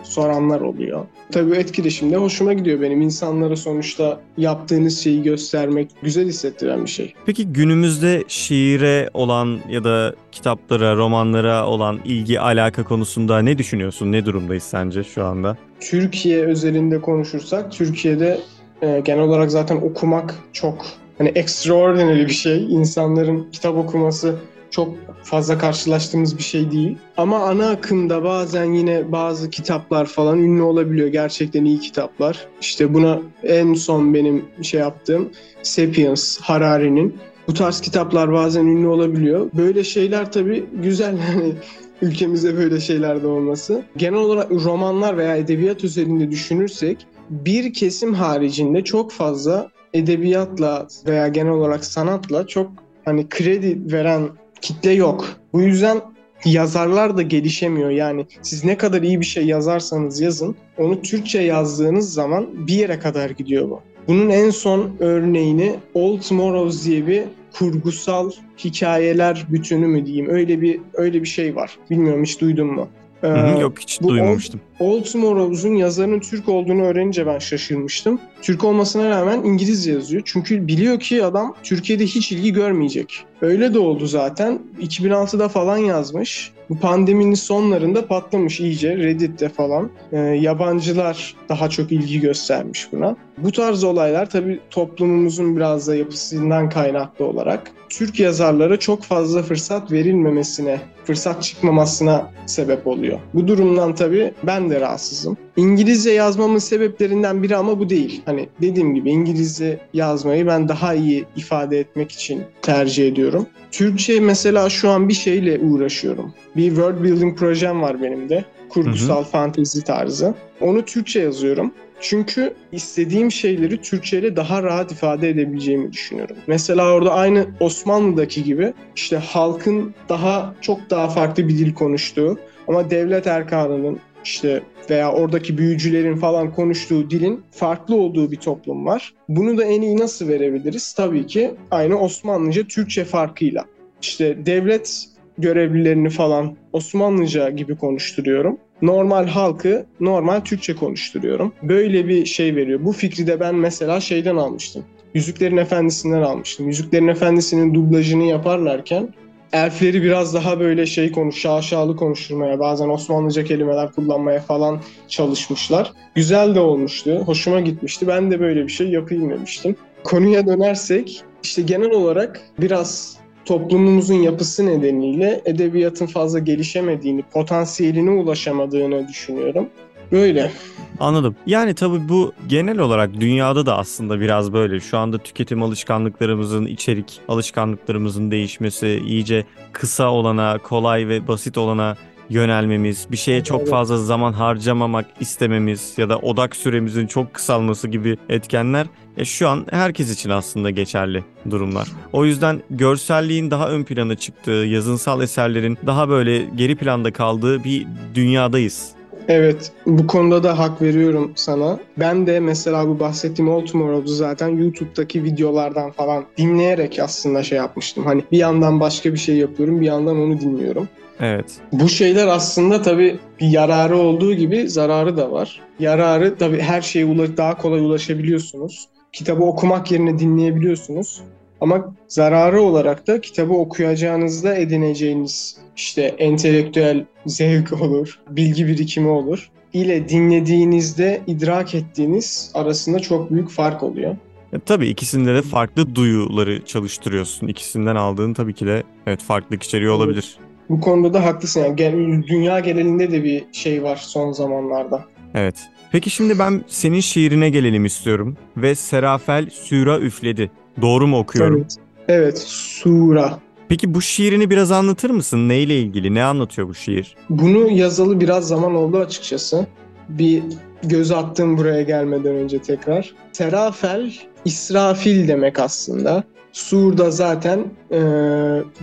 soranlar 0.04 0.62
oluyor. 0.62 1.06
Tabii 1.32 1.56
etkileşimde 1.56 2.18
hoşuma 2.18 2.54
gidiyor 2.54 2.82
benim. 2.82 3.02
İnsanlara 3.02 3.56
sonuçta 3.56 4.20
yaptığınız 4.38 5.00
şeyi 5.00 5.24
göstermek 5.24 5.90
güzel 6.02 6.28
hissettiren 6.28 6.86
bir 6.86 6.90
şey. 6.90 7.14
Peki 7.26 7.48
günümüzde 7.48 8.24
şiire 8.28 9.10
olan 9.14 9.60
ya 9.70 9.84
da 9.84 10.16
kitaplara, 10.32 10.96
romanlara 10.96 11.68
olan 11.68 12.00
ilgi, 12.06 12.40
alaka 12.40 12.84
konusunda 12.84 13.40
ne 13.40 13.58
düşünüyorsun? 13.58 14.12
Ne 14.12 14.26
durumdayız 14.26 14.64
sence 14.64 15.04
şu 15.04 15.26
anda? 15.26 15.58
Türkiye 15.80 16.46
özelinde 16.46 17.02
konuşursak, 17.02 17.72
Türkiye'de 17.72 18.40
e, 18.82 19.02
genel 19.06 19.24
olarak 19.24 19.52
zaten 19.52 19.76
okumak 19.76 20.36
çok 20.54 20.86
hani 21.18 21.32
extraordinary 21.36 22.26
bir 22.26 22.34
şey. 22.34 22.74
İnsanların 22.74 23.48
kitap 23.52 23.78
okuması 23.78 24.36
çok 24.74 24.96
fazla 25.24 25.58
karşılaştığımız 25.58 26.38
bir 26.38 26.44
şey 26.44 26.72
değil. 26.72 26.98
Ama 27.18 27.40
ana 27.40 27.70
akımda 27.70 28.24
bazen 28.24 28.66
yine 28.74 29.12
bazı 29.12 29.50
kitaplar 29.50 30.06
falan 30.06 30.40
ünlü 30.40 30.62
olabiliyor. 30.62 31.08
Gerçekten 31.08 31.66
iyi 31.66 31.80
kitaplar. 31.80 32.48
İşte 32.62 32.94
buna 32.94 33.22
en 33.44 33.74
son 33.74 34.14
benim 34.14 34.46
şey 34.62 34.80
yaptığım 34.80 35.30
Sapiens, 35.64 36.40
Harari'nin. 36.42 37.18
Bu 37.48 37.54
tarz 37.54 37.82
kitaplar 37.82 38.34
bazen 38.34 38.66
ünlü 38.66 38.88
olabiliyor. 38.88 39.50
Böyle 39.54 39.84
şeyler 39.84 40.32
tabii 40.32 40.66
güzel 40.84 41.18
yani 41.30 41.54
ülkemizde 42.02 42.58
böyle 42.58 42.80
şeyler 42.80 43.24
de 43.24 43.28
olması. 43.28 43.84
Genel 43.98 44.20
olarak 44.20 44.52
romanlar 44.52 45.18
veya 45.18 45.38
edebiyat 45.38 45.84
üzerinde 45.84 46.32
düşünürsek 46.32 47.08
bir 47.30 47.74
kesim 47.74 48.14
haricinde 48.14 48.84
çok 48.84 49.12
fazla 49.12 49.72
edebiyatla 49.94 50.88
veya 51.08 51.28
genel 51.28 51.52
olarak 51.52 51.86
sanatla 51.86 52.48
çok 52.48 52.72
hani 53.06 53.30
kredi 53.30 53.94
veren 53.94 54.30
kitle 54.64 54.92
yok. 54.92 55.26
Bu 55.54 55.62
yüzden 55.62 56.02
yazarlar 56.46 57.18
da 57.18 57.22
gelişemiyor. 57.22 57.90
Yani 57.90 58.26
siz 58.42 58.64
ne 58.66 58.78
kadar 58.78 59.02
iyi 59.02 59.20
bir 59.20 59.26
şey 59.26 59.46
yazarsanız 59.46 60.22
yazın, 60.22 60.56
onu 60.78 61.02
Türkçe 61.02 61.40
yazdığınız 61.40 62.14
zaman 62.14 62.68
bir 62.68 62.74
yere 62.74 63.00
kadar 63.00 63.30
gidiyor 63.30 63.70
bu. 63.70 63.82
Bunun 64.08 64.30
en 64.30 64.50
son 64.50 64.92
örneğini 65.00 65.76
Old 65.94 66.22
Tomorrows 66.22 66.86
diye 66.86 67.08
bir 67.08 67.24
kurgusal 67.54 68.32
hikayeler 68.64 69.46
bütünü 69.50 69.88
mü 69.88 70.06
diyeyim 70.06 70.30
öyle 70.30 70.62
bir 70.62 70.80
öyle 70.94 71.22
bir 71.22 71.28
şey 71.28 71.56
var. 71.56 71.78
Bilmiyorum 71.90 72.24
hiç 72.24 72.42
duydun 72.42 72.68
mu? 72.68 72.88
Ee, 73.24 73.28
Yok 73.62 73.80
hiç 73.80 74.02
duymamıştım. 74.02 74.62
Old, 74.73 74.73
Old 74.80 75.04
Tomorrows'un 75.04 75.76
yazarının 75.76 76.20
Türk 76.20 76.50
olduğunu 76.50 76.82
öğrenince 76.82 77.28
ben 77.28 77.40
şaşırmıştım. 77.40 78.20
Türk 78.42 78.64
olmasına 78.64 79.10
rağmen 79.10 79.44
İngilizce 79.44 79.92
yazıyor. 79.92 80.22
Çünkü 80.26 80.68
biliyor 80.68 81.00
ki 81.00 81.24
adam 81.24 81.56
Türkiye'de 81.64 82.06
hiç 82.06 82.32
ilgi 82.32 82.54
görmeyecek. 82.54 83.26
Öyle 83.42 83.74
de 83.74 83.80
oldu 83.80 84.08
zaten. 84.08 84.60
2006'da 84.82 85.48
falan 85.48 85.78
yazmış. 85.78 86.52
Bu 86.70 86.80
pandeminin 86.80 87.34
sonlarında 87.34 88.08
patlamış 88.08 88.60
iyice 88.60 88.98
Reddit'te 88.98 89.50
falan. 89.50 89.90
E, 90.12 90.18
yabancılar 90.18 91.36
daha 91.50 91.70
çok 91.70 91.92
ilgi 91.92 92.20
göstermiş 92.20 92.88
buna. 92.92 93.16
Bu 93.38 93.52
tarz 93.52 93.84
olaylar 93.84 94.30
tabii 94.30 94.60
toplumumuzun 94.70 95.56
biraz 95.56 95.88
da 95.88 95.96
yapısından 95.96 96.70
kaynaklı 96.70 97.26
olarak 97.26 97.72
Türk 97.90 98.20
yazarlara 98.20 98.80
çok 98.80 99.04
fazla 99.04 99.44
fırsat 99.44 99.92
verilmemesine, 99.92 100.82
fırsat 101.06 101.44
çıkmamasına 101.44 102.32
sebep 102.46 102.88
oluyor. 102.88 103.20
Bu 103.34 103.48
durumdan 103.48 103.96
tabii 103.96 104.34
ben 104.44 104.63
de 104.70 104.82
rahatsızım. 104.82 105.38
İngilizce 105.56 106.12
yazmamın 106.12 106.58
sebeplerinden 106.58 107.44
biri 107.44 107.56
ama 107.56 107.80
bu 107.80 107.90
değil. 107.90 108.22
Hani 108.26 108.50
dediğim 108.62 108.96
gibi 108.96 109.10
İngilizce 109.10 109.80
yazmayı 109.94 110.48
ben 110.48 110.70
daha 110.70 110.94
iyi 110.94 111.26
ifade 111.36 111.80
etmek 111.80 112.12
için 112.12 112.42
tercih 112.62 113.08
ediyorum. 113.08 113.48
Türkçe 113.72 114.20
mesela 114.20 114.70
şu 114.70 114.90
an 114.90 115.10
bir 115.10 115.14
şeyle 115.14 115.60
uğraşıyorum. 115.60 116.34
Bir 116.56 116.68
world 116.68 117.04
building 117.04 117.38
projem 117.38 117.82
var 117.82 118.02
benim 118.02 118.30
de. 118.30 118.46
Kurgusal 118.70 119.18
hı 119.18 119.26
hı. 119.26 119.30
fantezi 119.32 119.84
tarzı. 119.84 120.34
Onu 120.62 120.86
Türkçe 120.86 121.20
yazıyorum. 121.20 121.74
Çünkü 122.04 122.54
istediğim 122.72 123.32
şeyleri 123.32 123.82
Türkçe 123.82 124.20
ile 124.20 124.36
daha 124.36 124.64
rahat 124.64 124.92
ifade 124.92 125.30
edebileceğimi 125.30 125.94
düşünüyorum. 125.94 126.36
Mesela 126.48 126.94
orada 126.94 127.14
aynı 127.14 127.46
Osmanlı'daki 127.60 128.44
gibi 128.44 128.74
işte 128.96 129.18
halkın 129.18 129.94
daha 130.10 130.56
çok 130.62 130.90
daha 130.90 131.10
farklı 131.10 131.48
bir 131.48 131.58
dil 131.58 131.74
konuştuğu 131.74 132.40
ama 132.68 132.90
devlet 132.90 133.28
erkanının 133.28 134.00
işte 134.24 134.64
veya 134.90 135.12
oradaki 135.12 135.58
büyücülerin 135.58 136.16
falan 136.16 136.54
konuştuğu 136.54 137.10
dilin 137.10 137.44
farklı 137.52 137.96
olduğu 137.96 138.32
bir 138.32 138.38
toplum 138.38 138.86
var. 138.86 139.14
Bunu 139.30 139.58
da 139.58 139.64
en 139.64 139.82
iyi 139.82 139.98
nasıl 139.98 140.28
verebiliriz? 140.28 140.94
Tabii 140.94 141.28
ki 141.28 141.52
aynı 141.72 142.00
Osmanlıca 142.00 142.64
Türkçe 142.64 143.06
farkıyla. 143.06 143.66
İşte 144.02 144.46
devlet 144.46 145.06
görevlilerini 145.38 146.10
falan 146.10 146.56
Osmanlıca 146.74 147.50
gibi 147.50 147.76
konuşturuyorum. 147.76 148.58
Normal 148.82 149.28
halkı 149.28 149.86
normal 150.00 150.40
Türkçe 150.40 150.76
konuşturuyorum. 150.76 151.54
Böyle 151.64 152.08
bir 152.08 152.26
şey 152.26 152.56
veriyor. 152.56 152.80
Bu 152.84 152.92
fikri 152.92 153.28
de 153.28 153.40
ben 153.40 153.56
mesela 153.56 154.00
şeyden 154.00 154.36
almıştım. 154.36 154.84
Yüzüklerin 155.14 155.58
Efendisi'nden 155.58 156.22
almıştım. 156.22 156.68
Yüzüklerin 156.68 157.08
Efendisi'nin 157.08 157.74
dublajını 157.74 158.24
yaparlarken 158.24 159.14
elfleri 159.54 160.04
biraz 160.04 160.34
daha 160.34 160.60
böyle 160.60 160.86
şey 160.86 161.12
konuş, 161.12 161.42
şaşalı 161.42 161.96
konuşturmaya, 161.96 162.60
bazen 162.60 162.90
Osmanlıca 162.90 163.44
kelimeler 163.44 163.92
kullanmaya 163.92 164.40
falan 164.40 164.82
çalışmışlar. 165.08 165.94
Güzel 166.16 166.56
de 166.56 166.60
olmuştu, 166.60 167.24
hoşuma 167.26 167.60
gitmişti. 167.60 168.08
Ben 168.08 168.32
de 168.32 168.40
böyle 168.40 168.64
bir 168.64 168.72
şey 168.72 168.90
yapayım 168.90 169.30
demiştim. 169.30 169.76
Konuya 170.04 170.48
dönersek, 170.48 171.24
işte 171.44 171.62
genel 171.62 171.92
olarak 171.92 172.42
biraz 172.60 173.18
toplumumuzun 173.46 174.16
yapısı 174.16 174.66
nedeniyle 174.66 175.42
edebiyatın 175.46 176.06
fazla 176.06 176.40
gelişemediğini, 176.40 177.24
potansiyeline 177.34 178.10
ulaşamadığını 178.10 179.08
düşünüyorum. 179.08 179.70
Böyle. 180.14 180.52
Anladım. 181.00 181.36
Yani 181.46 181.74
tabii 181.74 182.10
bu 182.10 182.34
genel 182.48 182.80
olarak 182.80 183.20
dünyada 183.20 183.66
da 183.66 183.78
aslında 183.78 184.20
biraz 184.20 184.54
böyle. 184.54 184.80
Şu 184.80 184.98
anda 184.98 185.18
tüketim 185.18 185.64
alışkanlıklarımızın, 185.64 186.66
içerik 186.66 187.22
alışkanlıklarımızın 187.28 188.32
değişmesi, 188.32 189.02
iyice 189.06 189.46
kısa 189.72 190.12
olana, 190.12 190.58
kolay 190.58 191.08
ve 191.08 191.28
basit 191.28 191.58
olana 191.58 191.96
yönelmemiz, 192.30 193.08
bir 193.12 193.18
şeye 193.18 193.44
çok 193.44 193.70
fazla 193.70 193.98
zaman 193.98 194.34
harcamamak 194.34 195.06
istememiz 195.20 195.94
ya 195.98 196.10
da 196.10 196.20
odak 196.20 196.56
süremizin 196.56 197.08
çok 197.08 197.34
kısalması 197.34 197.88
gibi 197.88 198.18
etkenler 198.30 198.88
e, 199.18 199.26
şu 199.26 199.50
an 199.50 199.66
herkes 199.72 200.14
için 200.14 200.30
aslında 200.30 200.70
geçerli 200.70 201.24
durumlar. 201.50 201.88
O 202.14 202.26
yüzden 202.26 202.62
görselliğin 202.70 203.52
daha 203.52 203.70
ön 203.70 203.84
plana 203.84 204.16
çıktığı, 204.16 204.52
yazınsal 204.52 205.22
eserlerin 205.22 205.78
daha 205.86 206.10
böyle 206.10 206.46
geri 206.56 206.76
planda 206.76 207.14
kaldığı 207.14 207.64
bir 207.64 207.88
dünyadayız. 208.16 209.03
Evet, 209.28 209.72
bu 209.86 210.08
konuda 210.08 210.44
da 210.44 210.60
hak 210.60 210.82
veriyorum 210.82 211.32
sana. 211.36 211.80
Ben 211.98 212.28
de 212.28 212.40
mesela 212.40 212.88
bu 212.88 213.00
bahsettiğim 213.00 213.52
All 213.52 213.66
Tomorrow'du 213.66 214.12
zaten 214.12 214.48
YouTube'daki 214.50 215.24
videolardan 215.24 215.92
falan 215.92 216.26
dinleyerek 216.38 217.00
aslında 217.00 217.44
şey 217.44 217.58
yapmıştım. 217.58 218.06
Hani 218.06 218.24
bir 218.32 218.38
yandan 218.38 218.80
başka 218.80 219.14
bir 219.14 219.18
şey 219.18 219.36
yapıyorum, 219.36 219.82
bir 219.82 219.86
yandan 219.86 220.18
onu 220.20 220.40
dinliyorum. 220.40 220.90
Evet. 221.20 221.62
Bu 221.72 221.90
şeyler 221.90 222.28
aslında 222.28 222.82
tabii 222.82 223.20
bir 223.40 223.48
yararı 223.48 223.98
olduğu 223.98 224.34
gibi 224.34 224.70
zararı 224.70 225.18
da 225.18 225.32
var. 225.32 225.62
Yararı 225.80 226.38
tabii 226.38 226.60
her 226.60 226.82
şeye 226.82 227.38
daha 227.38 227.58
kolay 227.58 227.80
ulaşabiliyorsunuz. 227.80 228.88
Kitabı 229.12 229.44
okumak 229.44 229.92
yerine 229.92 230.20
dinleyebiliyorsunuz. 230.20 231.22
Ama 231.64 231.96
zararı 232.08 232.62
olarak 232.62 233.08
da 233.08 233.22
kitabı 233.22 233.54
okuyacağınızda 233.54 234.56
edineceğiniz 234.56 235.58
işte 235.76 236.02
entelektüel 236.02 237.06
zevk 237.26 237.82
olur, 237.82 238.20
bilgi 238.30 238.68
birikimi 238.68 239.08
olur. 239.08 239.50
ile 239.74 240.10
dinlediğinizde 240.10 241.22
idrak 241.28 241.76
ettiğiniz 241.76 242.52
arasında 242.54 243.00
çok 243.00 243.32
büyük 243.32 243.50
fark 243.50 243.84
oluyor. 243.84 244.16
Ya, 244.52 244.60
tabii 244.60 244.88
ikisinde 244.88 245.36
de 245.36 245.42
farklı 245.42 245.96
duyuları 245.96 246.66
çalıştırıyorsun. 246.66 247.48
İkisinden 247.48 247.96
aldığın 247.96 248.34
tabii 248.34 248.54
ki 248.54 248.66
de 248.66 248.84
evet 249.08 249.22
farklılık 249.22 249.64
içeriyor 249.64 249.94
olabilir. 249.94 250.38
Bu 250.70 250.80
konuda 250.80 251.14
da 251.14 251.26
haklısın. 251.26 251.62
Yani 251.62 252.28
dünya 252.28 252.60
genelinde 252.60 253.12
de 253.12 253.24
bir 253.24 253.46
şey 253.52 253.84
var 253.84 253.96
son 253.96 254.32
zamanlarda. 254.32 255.06
Evet. 255.34 255.56
Peki 255.92 256.10
şimdi 256.10 256.40
ben 256.40 256.64
senin 256.68 257.00
şiirine 257.00 257.50
gelelim 257.50 257.86
istiyorum. 257.86 258.38
Ve 258.58 258.76
Serafel 258.76 259.50
Süra 259.50 260.00
üfledi. 260.00 260.52
Doğru 260.82 261.08
mu 261.08 261.18
okuyorum? 261.18 261.58
Evet. 261.58 261.76
Evet, 262.08 262.38
Sura. 262.48 263.40
Peki 263.70 263.94
bu 263.94 264.02
şiirini 264.02 264.50
biraz 264.50 264.72
anlatır 264.72 265.10
mısın? 265.10 265.50
Neyle 265.50 265.80
ilgili? 265.80 266.14
Ne 266.16 266.24
anlatıyor 266.24 266.68
bu 266.68 266.74
şiir? 266.74 267.16
Bunu 267.30 267.72
yazalı 267.72 268.20
biraz 268.20 268.48
zaman 268.48 268.76
oldu 268.76 268.98
açıkçası. 268.98 269.68
Bir 270.10 270.44
göz 270.84 271.12
attım 271.12 271.58
buraya 271.58 271.82
gelmeden 271.82 272.36
önce 272.36 272.62
tekrar. 272.62 273.14
Serafel, 273.32 274.14
İsrafil 274.46 275.28
demek 275.28 275.60
aslında. 275.60 276.24
Sur'da 276.52 277.12
zaten 277.12 277.60
e, 277.92 278.00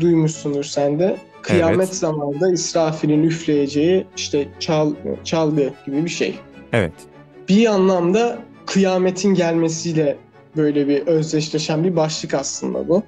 duymuşsundur 0.01 0.65
sen 0.65 0.99
de. 0.99 1.17
Kıyamet 1.43 1.89
evet. 1.89 1.97
zamanında 1.97 2.53
İsrafil'in 2.53 3.23
üfleyeceği 3.23 4.07
işte 4.17 4.49
çal, 4.59 4.95
çalgı 5.25 5.71
gibi 5.87 6.05
bir 6.05 6.11
şey. 6.11 6.35
Evet. 6.73 6.93
Bir 7.49 7.67
anlamda 7.67 8.39
kıyametin 8.67 9.35
gelmesiyle 9.35 10.17
böyle 10.57 10.89
bir 10.89 11.07
özdeşleşen 11.07 11.85
bir 11.85 11.97
başlık 11.97 12.35
aslında 12.35 12.89
bu. 12.89 13.03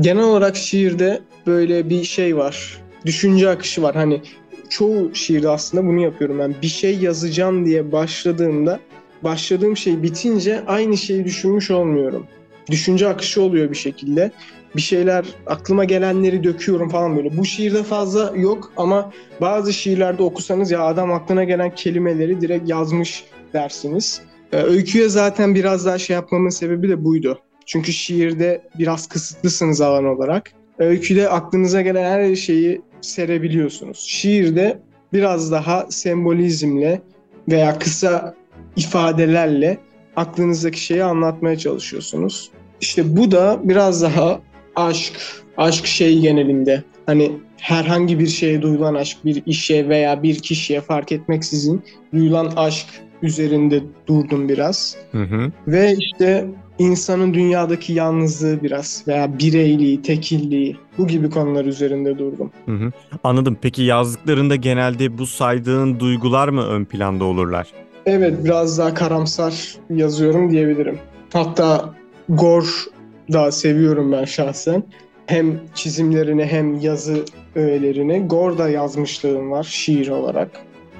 Genel 0.00 0.24
olarak 0.24 0.56
şiirde 0.56 1.20
böyle 1.46 1.90
bir 1.90 2.04
şey 2.04 2.36
var. 2.36 2.78
düşünce 3.06 3.48
akışı 3.48 3.82
var. 3.82 3.94
Hani 3.94 4.22
çoğu 4.68 5.14
şiirde 5.14 5.48
aslında 5.48 5.86
bunu 5.86 6.00
yapıyorum 6.00 6.38
ben. 6.38 6.54
Bir 6.62 6.66
şey 6.66 6.98
yazacağım 6.98 7.66
diye 7.66 7.92
başladığımda 7.92 8.80
başladığım 9.22 9.76
şey 9.76 10.02
bitince 10.02 10.62
aynı 10.66 10.96
şeyi 10.96 11.24
düşünmüş 11.24 11.70
olmuyorum. 11.70 12.26
Düşünce 12.70 13.08
akışı 13.08 13.42
oluyor 13.42 13.70
bir 13.70 13.76
şekilde. 13.76 14.30
Bir 14.76 14.80
şeyler 14.80 15.24
aklıma 15.46 15.84
gelenleri 15.84 16.44
döküyorum 16.44 16.88
falan 16.88 17.16
böyle. 17.16 17.36
Bu 17.36 17.44
şiirde 17.44 17.82
fazla 17.82 18.32
yok 18.36 18.72
ama 18.76 19.12
bazı 19.40 19.72
şiirlerde 19.72 20.22
okusanız 20.22 20.70
ya 20.70 20.82
adam 20.82 21.12
aklına 21.12 21.44
gelen 21.44 21.74
kelimeleri 21.74 22.40
direkt 22.40 22.70
yazmış 22.70 23.24
dersiniz. 23.52 24.22
Ee, 24.52 24.56
öyküye 24.56 25.08
zaten 25.08 25.54
biraz 25.54 25.86
daha 25.86 25.98
şey 25.98 26.14
yapmamın 26.14 26.50
sebebi 26.50 26.88
de 26.88 27.04
buydu. 27.04 27.38
Çünkü 27.66 27.92
şiirde 27.92 28.62
biraz 28.78 29.06
kısıtlısınız 29.06 29.80
alan 29.80 30.04
olarak. 30.04 30.52
Öyküde 30.78 31.28
aklınıza 31.28 31.82
gelen 31.82 32.04
her 32.04 32.36
şeyi 32.36 32.82
serebiliyorsunuz. 33.00 33.98
Şiirde 34.08 34.78
biraz 35.12 35.52
daha 35.52 35.86
sembolizmle 35.90 37.02
veya 37.48 37.78
kısa 37.78 38.34
ifadelerle 38.76 39.78
aklınızdaki 40.16 40.80
şeyi 40.80 41.04
anlatmaya 41.04 41.58
çalışıyorsunuz. 41.58 42.50
İşte 42.80 43.16
bu 43.16 43.30
da 43.30 43.60
biraz 43.64 44.02
daha 44.02 44.40
aşk, 44.76 45.12
aşk 45.56 45.86
şey 45.86 46.20
genelinde. 46.20 46.82
Hani 47.06 47.32
herhangi 47.56 48.18
bir 48.18 48.26
şeye 48.26 48.62
duyulan 48.62 48.94
aşk, 48.94 49.18
bir 49.24 49.42
işe 49.46 49.88
veya 49.88 50.22
bir 50.22 50.38
kişiye 50.38 50.80
fark 50.80 51.12
etmeksizin 51.12 51.82
duyulan 52.12 52.52
aşk 52.56 52.86
üzerinde 53.22 53.82
durdum 54.06 54.48
biraz. 54.48 54.96
Hı 55.12 55.22
hı. 55.22 55.52
Ve 55.66 55.94
işte 55.98 56.48
insanın 56.78 57.34
dünyadaki 57.34 57.92
yalnızlığı 57.92 58.62
biraz 58.62 59.04
veya 59.08 59.38
bireyliği, 59.38 60.02
tekilliği 60.02 60.76
bu 60.98 61.06
gibi 61.06 61.30
konular 61.30 61.64
üzerinde 61.64 62.18
durdum. 62.18 62.50
Hı 62.66 62.72
hı. 62.72 62.92
Anladım. 63.24 63.58
Peki 63.62 63.82
yazdıklarında 63.82 64.56
genelde 64.56 65.18
bu 65.18 65.26
saydığın 65.26 66.00
duygular 66.00 66.48
mı 66.48 66.66
ön 66.66 66.84
planda 66.84 67.24
olurlar? 67.24 67.66
Evet 68.06 68.44
biraz 68.44 68.78
daha 68.78 68.94
karamsar 68.94 69.76
yazıyorum 69.90 70.50
diyebilirim. 70.50 70.98
Hatta 71.32 71.94
Gor 72.28 72.84
da 73.32 73.52
seviyorum 73.52 74.12
ben 74.12 74.24
şahsen. 74.24 74.82
Hem 75.26 75.60
çizimlerini 75.74 76.44
hem 76.44 76.80
yazı 76.80 77.24
öğelerini. 77.54 78.26
Gor 78.26 78.58
da 78.58 78.68
yazmışlığım 78.68 79.50
var 79.50 79.64
şiir 79.64 80.08
olarak. 80.08 80.50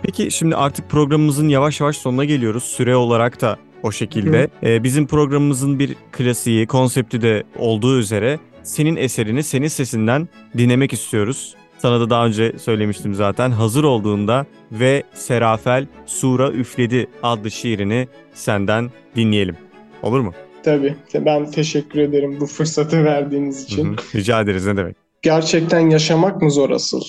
Peki 0.02 0.31
şimdi 0.31 0.57
artık 0.57 0.90
programımızın 0.90 1.49
yavaş 1.49 1.81
yavaş 1.81 1.97
sonuna 1.97 2.25
geliyoruz. 2.25 2.64
Süre 2.64 2.97
olarak 2.97 3.40
da 3.40 3.57
o 3.83 3.93
şekilde. 3.93 4.49
Ee, 4.62 4.83
bizim 4.83 5.07
programımızın 5.07 5.78
bir 5.78 5.97
klasiği, 6.12 6.67
konsepti 6.67 7.23
de 7.23 7.45
olduğu 7.59 7.99
üzere 7.99 8.38
senin 8.62 8.97
eserini 8.97 9.43
senin 9.43 9.69
sesinden 9.69 10.28
dinlemek 10.59 10.93
istiyoruz. 10.93 11.55
Sana 11.78 12.00
da 12.00 12.11
daha 12.11 12.26
önce 12.26 12.59
söylemiştim 12.59 13.14
zaten. 13.14 13.50
Hazır 13.50 13.85
olduğunda 13.85 14.47
ve 14.73 15.02
Serafel 15.14 15.87
Sura 16.07 16.50
Üfledi 16.50 17.07
adlı 17.23 17.50
şiirini 17.50 18.09
senden 18.35 18.90
dinleyelim. 19.17 19.57
Olur 20.02 20.21
mu? 20.21 20.33
Tabii. 20.62 20.95
Ben 21.14 21.50
teşekkür 21.50 21.99
ederim 21.99 22.37
bu 22.40 22.47
fırsatı 22.47 23.05
verdiğiniz 23.05 23.64
için. 23.64 23.85
Hı 23.85 23.90
hı. 23.93 24.19
Rica 24.19 24.40
ederiz 24.40 24.67
ne 24.67 24.76
demek. 24.76 24.97
Gerçekten 25.23 25.90
yaşamak 25.90 26.43
mı 26.43 26.50
zor 26.50 26.71
asıl? 26.71 27.02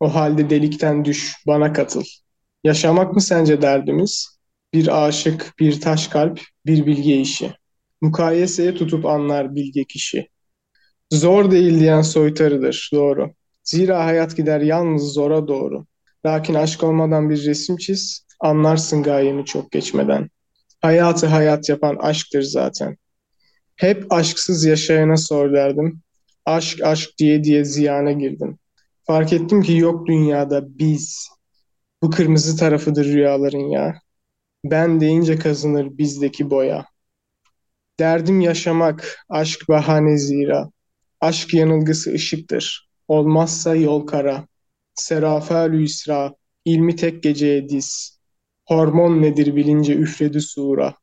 O 0.00 0.14
halde 0.14 0.50
delikten 0.50 1.04
düş, 1.04 1.32
bana 1.46 1.72
katıl. 1.72 2.02
Yaşamak 2.64 3.14
mı 3.14 3.20
sence 3.20 3.62
derdimiz? 3.62 4.38
Bir 4.74 5.06
aşık, 5.06 5.52
bir 5.58 5.80
taş 5.80 6.08
kalp, 6.08 6.40
bir 6.66 6.86
bilge 6.86 7.16
işi. 7.16 7.52
Mukayeseye 8.00 8.74
tutup 8.74 9.06
anlar 9.06 9.54
bilge 9.54 9.84
kişi. 9.84 10.28
Zor 11.12 11.50
değil 11.50 11.80
diyen 11.80 12.02
soytarıdır, 12.02 12.90
doğru. 12.94 13.30
Zira 13.64 14.04
hayat 14.04 14.36
gider 14.36 14.60
yalnız 14.60 15.02
zora 15.12 15.48
doğru. 15.48 15.86
Lakin 16.26 16.54
aşk 16.54 16.82
olmadan 16.82 17.30
bir 17.30 17.46
resim 17.46 17.76
çiz, 17.76 18.26
anlarsın 18.40 19.02
gayemi 19.02 19.44
çok 19.44 19.70
geçmeden. 19.70 20.30
Hayatı 20.80 21.26
hayat 21.26 21.68
yapan 21.68 21.96
aşktır 21.96 22.42
zaten. 22.42 22.96
Hep 23.76 24.12
aşksız 24.12 24.64
yaşayana 24.64 25.16
sor 25.16 25.52
derdim. 25.52 26.02
Aşk 26.46 26.82
aşk 26.82 27.10
diye 27.18 27.44
diye 27.44 27.64
ziyana 27.64 28.12
girdim. 28.12 28.58
Fark 29.06 29.32
ettim 29.32 29.62
ki 29.62 29.76
yok 29.76 30.06
dünyada 30.06 30.78
biz. 30.78 31.33
Bu 32.04 32.10
kırmızı 32.10 32.56
tarafıdır 32.56 33.04
rüyaların 33.04 33.68
ya. 33.68 34.00
Ben 34.64 35.00
deyince 35.00 35.38
kazınır 35.38 35.98
bizdeki 35.98 36.50
boya. 36.50 36.86
Derdim 38.00 38.40
yaşamak, 38.40 39.18
aşk 39.28 39.68
bahane 39.68 40.18
zira. 40.18 40.70
Aşk 41.20 41.54
yanılgısı 41.54 42.12
ışıktır. 42.12 42.88
Olmazsa 43.08 43.74
yol 43.74 44.06
kara. 44.06 44.46
Serafelü 44.94 45.84
isra, 45.84 46.34
ilmi 46.64 46.96
tek 46.96 47.22
geceye 47.22 47.68
diz. 47.68 48.18
Hormon 48.66 49.22
nedir 49.22 49.56
bilince 49.56 49.94
üfledi 49.94 50.40
sura. 50.40 50.94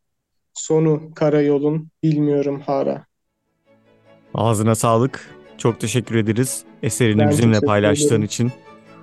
Sonu 0.54 1.12
kara 1.16 1.42
yolun 1.42 1.90
bilmiyorum 2.04 2.62
hara. 2.66 3.06
Ağzına 4.34 4.76
sağlık. 4.76 5.36
Çok 5.58 5.80
teşekkür 5.80 6.16
ederiz 6.16 6.64
eserini 6.84 7.20
Ben 7.22 7.30
bizimle 7.30 7.60
paylaştığın 7.62 8.08
ederim. 8.08 8.24
için. 8.24 8.52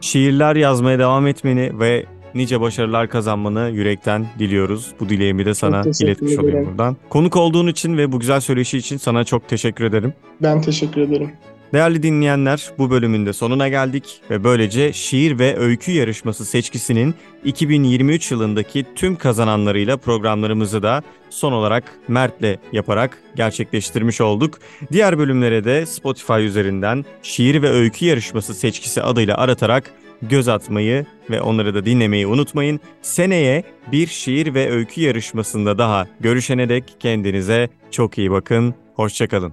Şiirler 0.00 0.56
yazmaya 0.56 0.98
devam 0.98 1.26
etmeni 1.26 1.80
ve 1.80 2.04
nice 2.34 2.60
başarılar 2.60 3.08
kazanmanı 3.08 3.70
yürekten 3.72 4.26
diliyoruz. 4.38 4.92
Bu 5.00 5.08
dileğimi 5.08 5.46
de 5.46 5.54
sana 5.54 5.82
iletmiş 6.00 6.38
olayım 6.38 6.66
buradan. 6.66 6.96
Konuk 7.08 7.36
olduğun 7.36 7.66
için 7.66 7.96
ve 7.98 8.12
bu 8.12 8.20
güzel 8.20 8.40
söyleşi 8.40 8.78
için 8.78 8.96
sana 8.96 9.24
çok 9.24 9.48
teşekkür 9.48 9.84
ederim. 9.84 10.14
Ben 10.42 10.62
teşekkür 10.62 11.00
ederim. 11.00 11.30
Değerli 11.72 12.02
dinleyenler, 12.02 12.70
bu 12.78 12.90
bölümün 12.90 13.26
de 13.26 13.32
sonuna 13.32 13.68
geldik 13.68 14.20
ve 14.30 14.44
böylece 14.44 14.92
şiir 14.92 15.38
ve 15.38 15.58
öykü 15.58 15.92
yarışması 15.92 16.44
seçkisinin 16.44 17.14
2023 17.44 18.30
yılındaki 18.30 18.86
tüm 18.94 19.16
kazananlarıyla 19.16 19.96
programlarımızı 19.96 20.82
da 20.82 21.02
son 21.30 21.52
olarak 21.52 21.84
Mert'le 22.08 22.58
yaparak 22.72 23.22
gerçekleştirmiş 23.36 24.20
olduk. 24.20 24.58
Diğer 24.92 25.18
bölümlere 25.18 25.64
de 25.64 25.86
Spotify 25.86 26.46
üzerinden 26.46 27.04
şiir 27.22 27.62
ve 27.62 27.70
öykü 27.70 28.04
yarışması 28.04 28.54
seçkisi 28.54 29.02
adıyla 29.02 29.36
aratarak 29.36 29.90
göz 30.22 30.48
atmayı 30.48 31.06
ve 31.30 31.40
onları 31.40 31.74
da 31.74 31.84
dinlemeyi 31.86 32.26
unutmayın. 32.26 32.80
Seneye 33.02 33.62
bir 33.92 34.06
şiir 34.06 34.54
ve 34.54 34.70
öykü 34.70 35.00
yarışmasında 35.00 35.78
daha 35.78 36.06
görüşene 36.20 36.68
dek 36.68 36.84
kendinize 37.00 37.68
çok 37.90 38.18
iyi 38.18 38.30
bakın. 38.30 38.74
Hoşçakalın. 38.94 39.52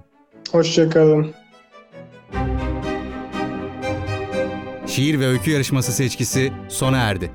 Hoşçakalın. 0.52 1.45
Şiir 4.96 5.20
ve 5.20 5.26
öykü 5.26 5.50
yarışması 5.50 5.92
seçkisi 5.92 6.52
sona 6.68 6.96
erdi. 6.96 7.30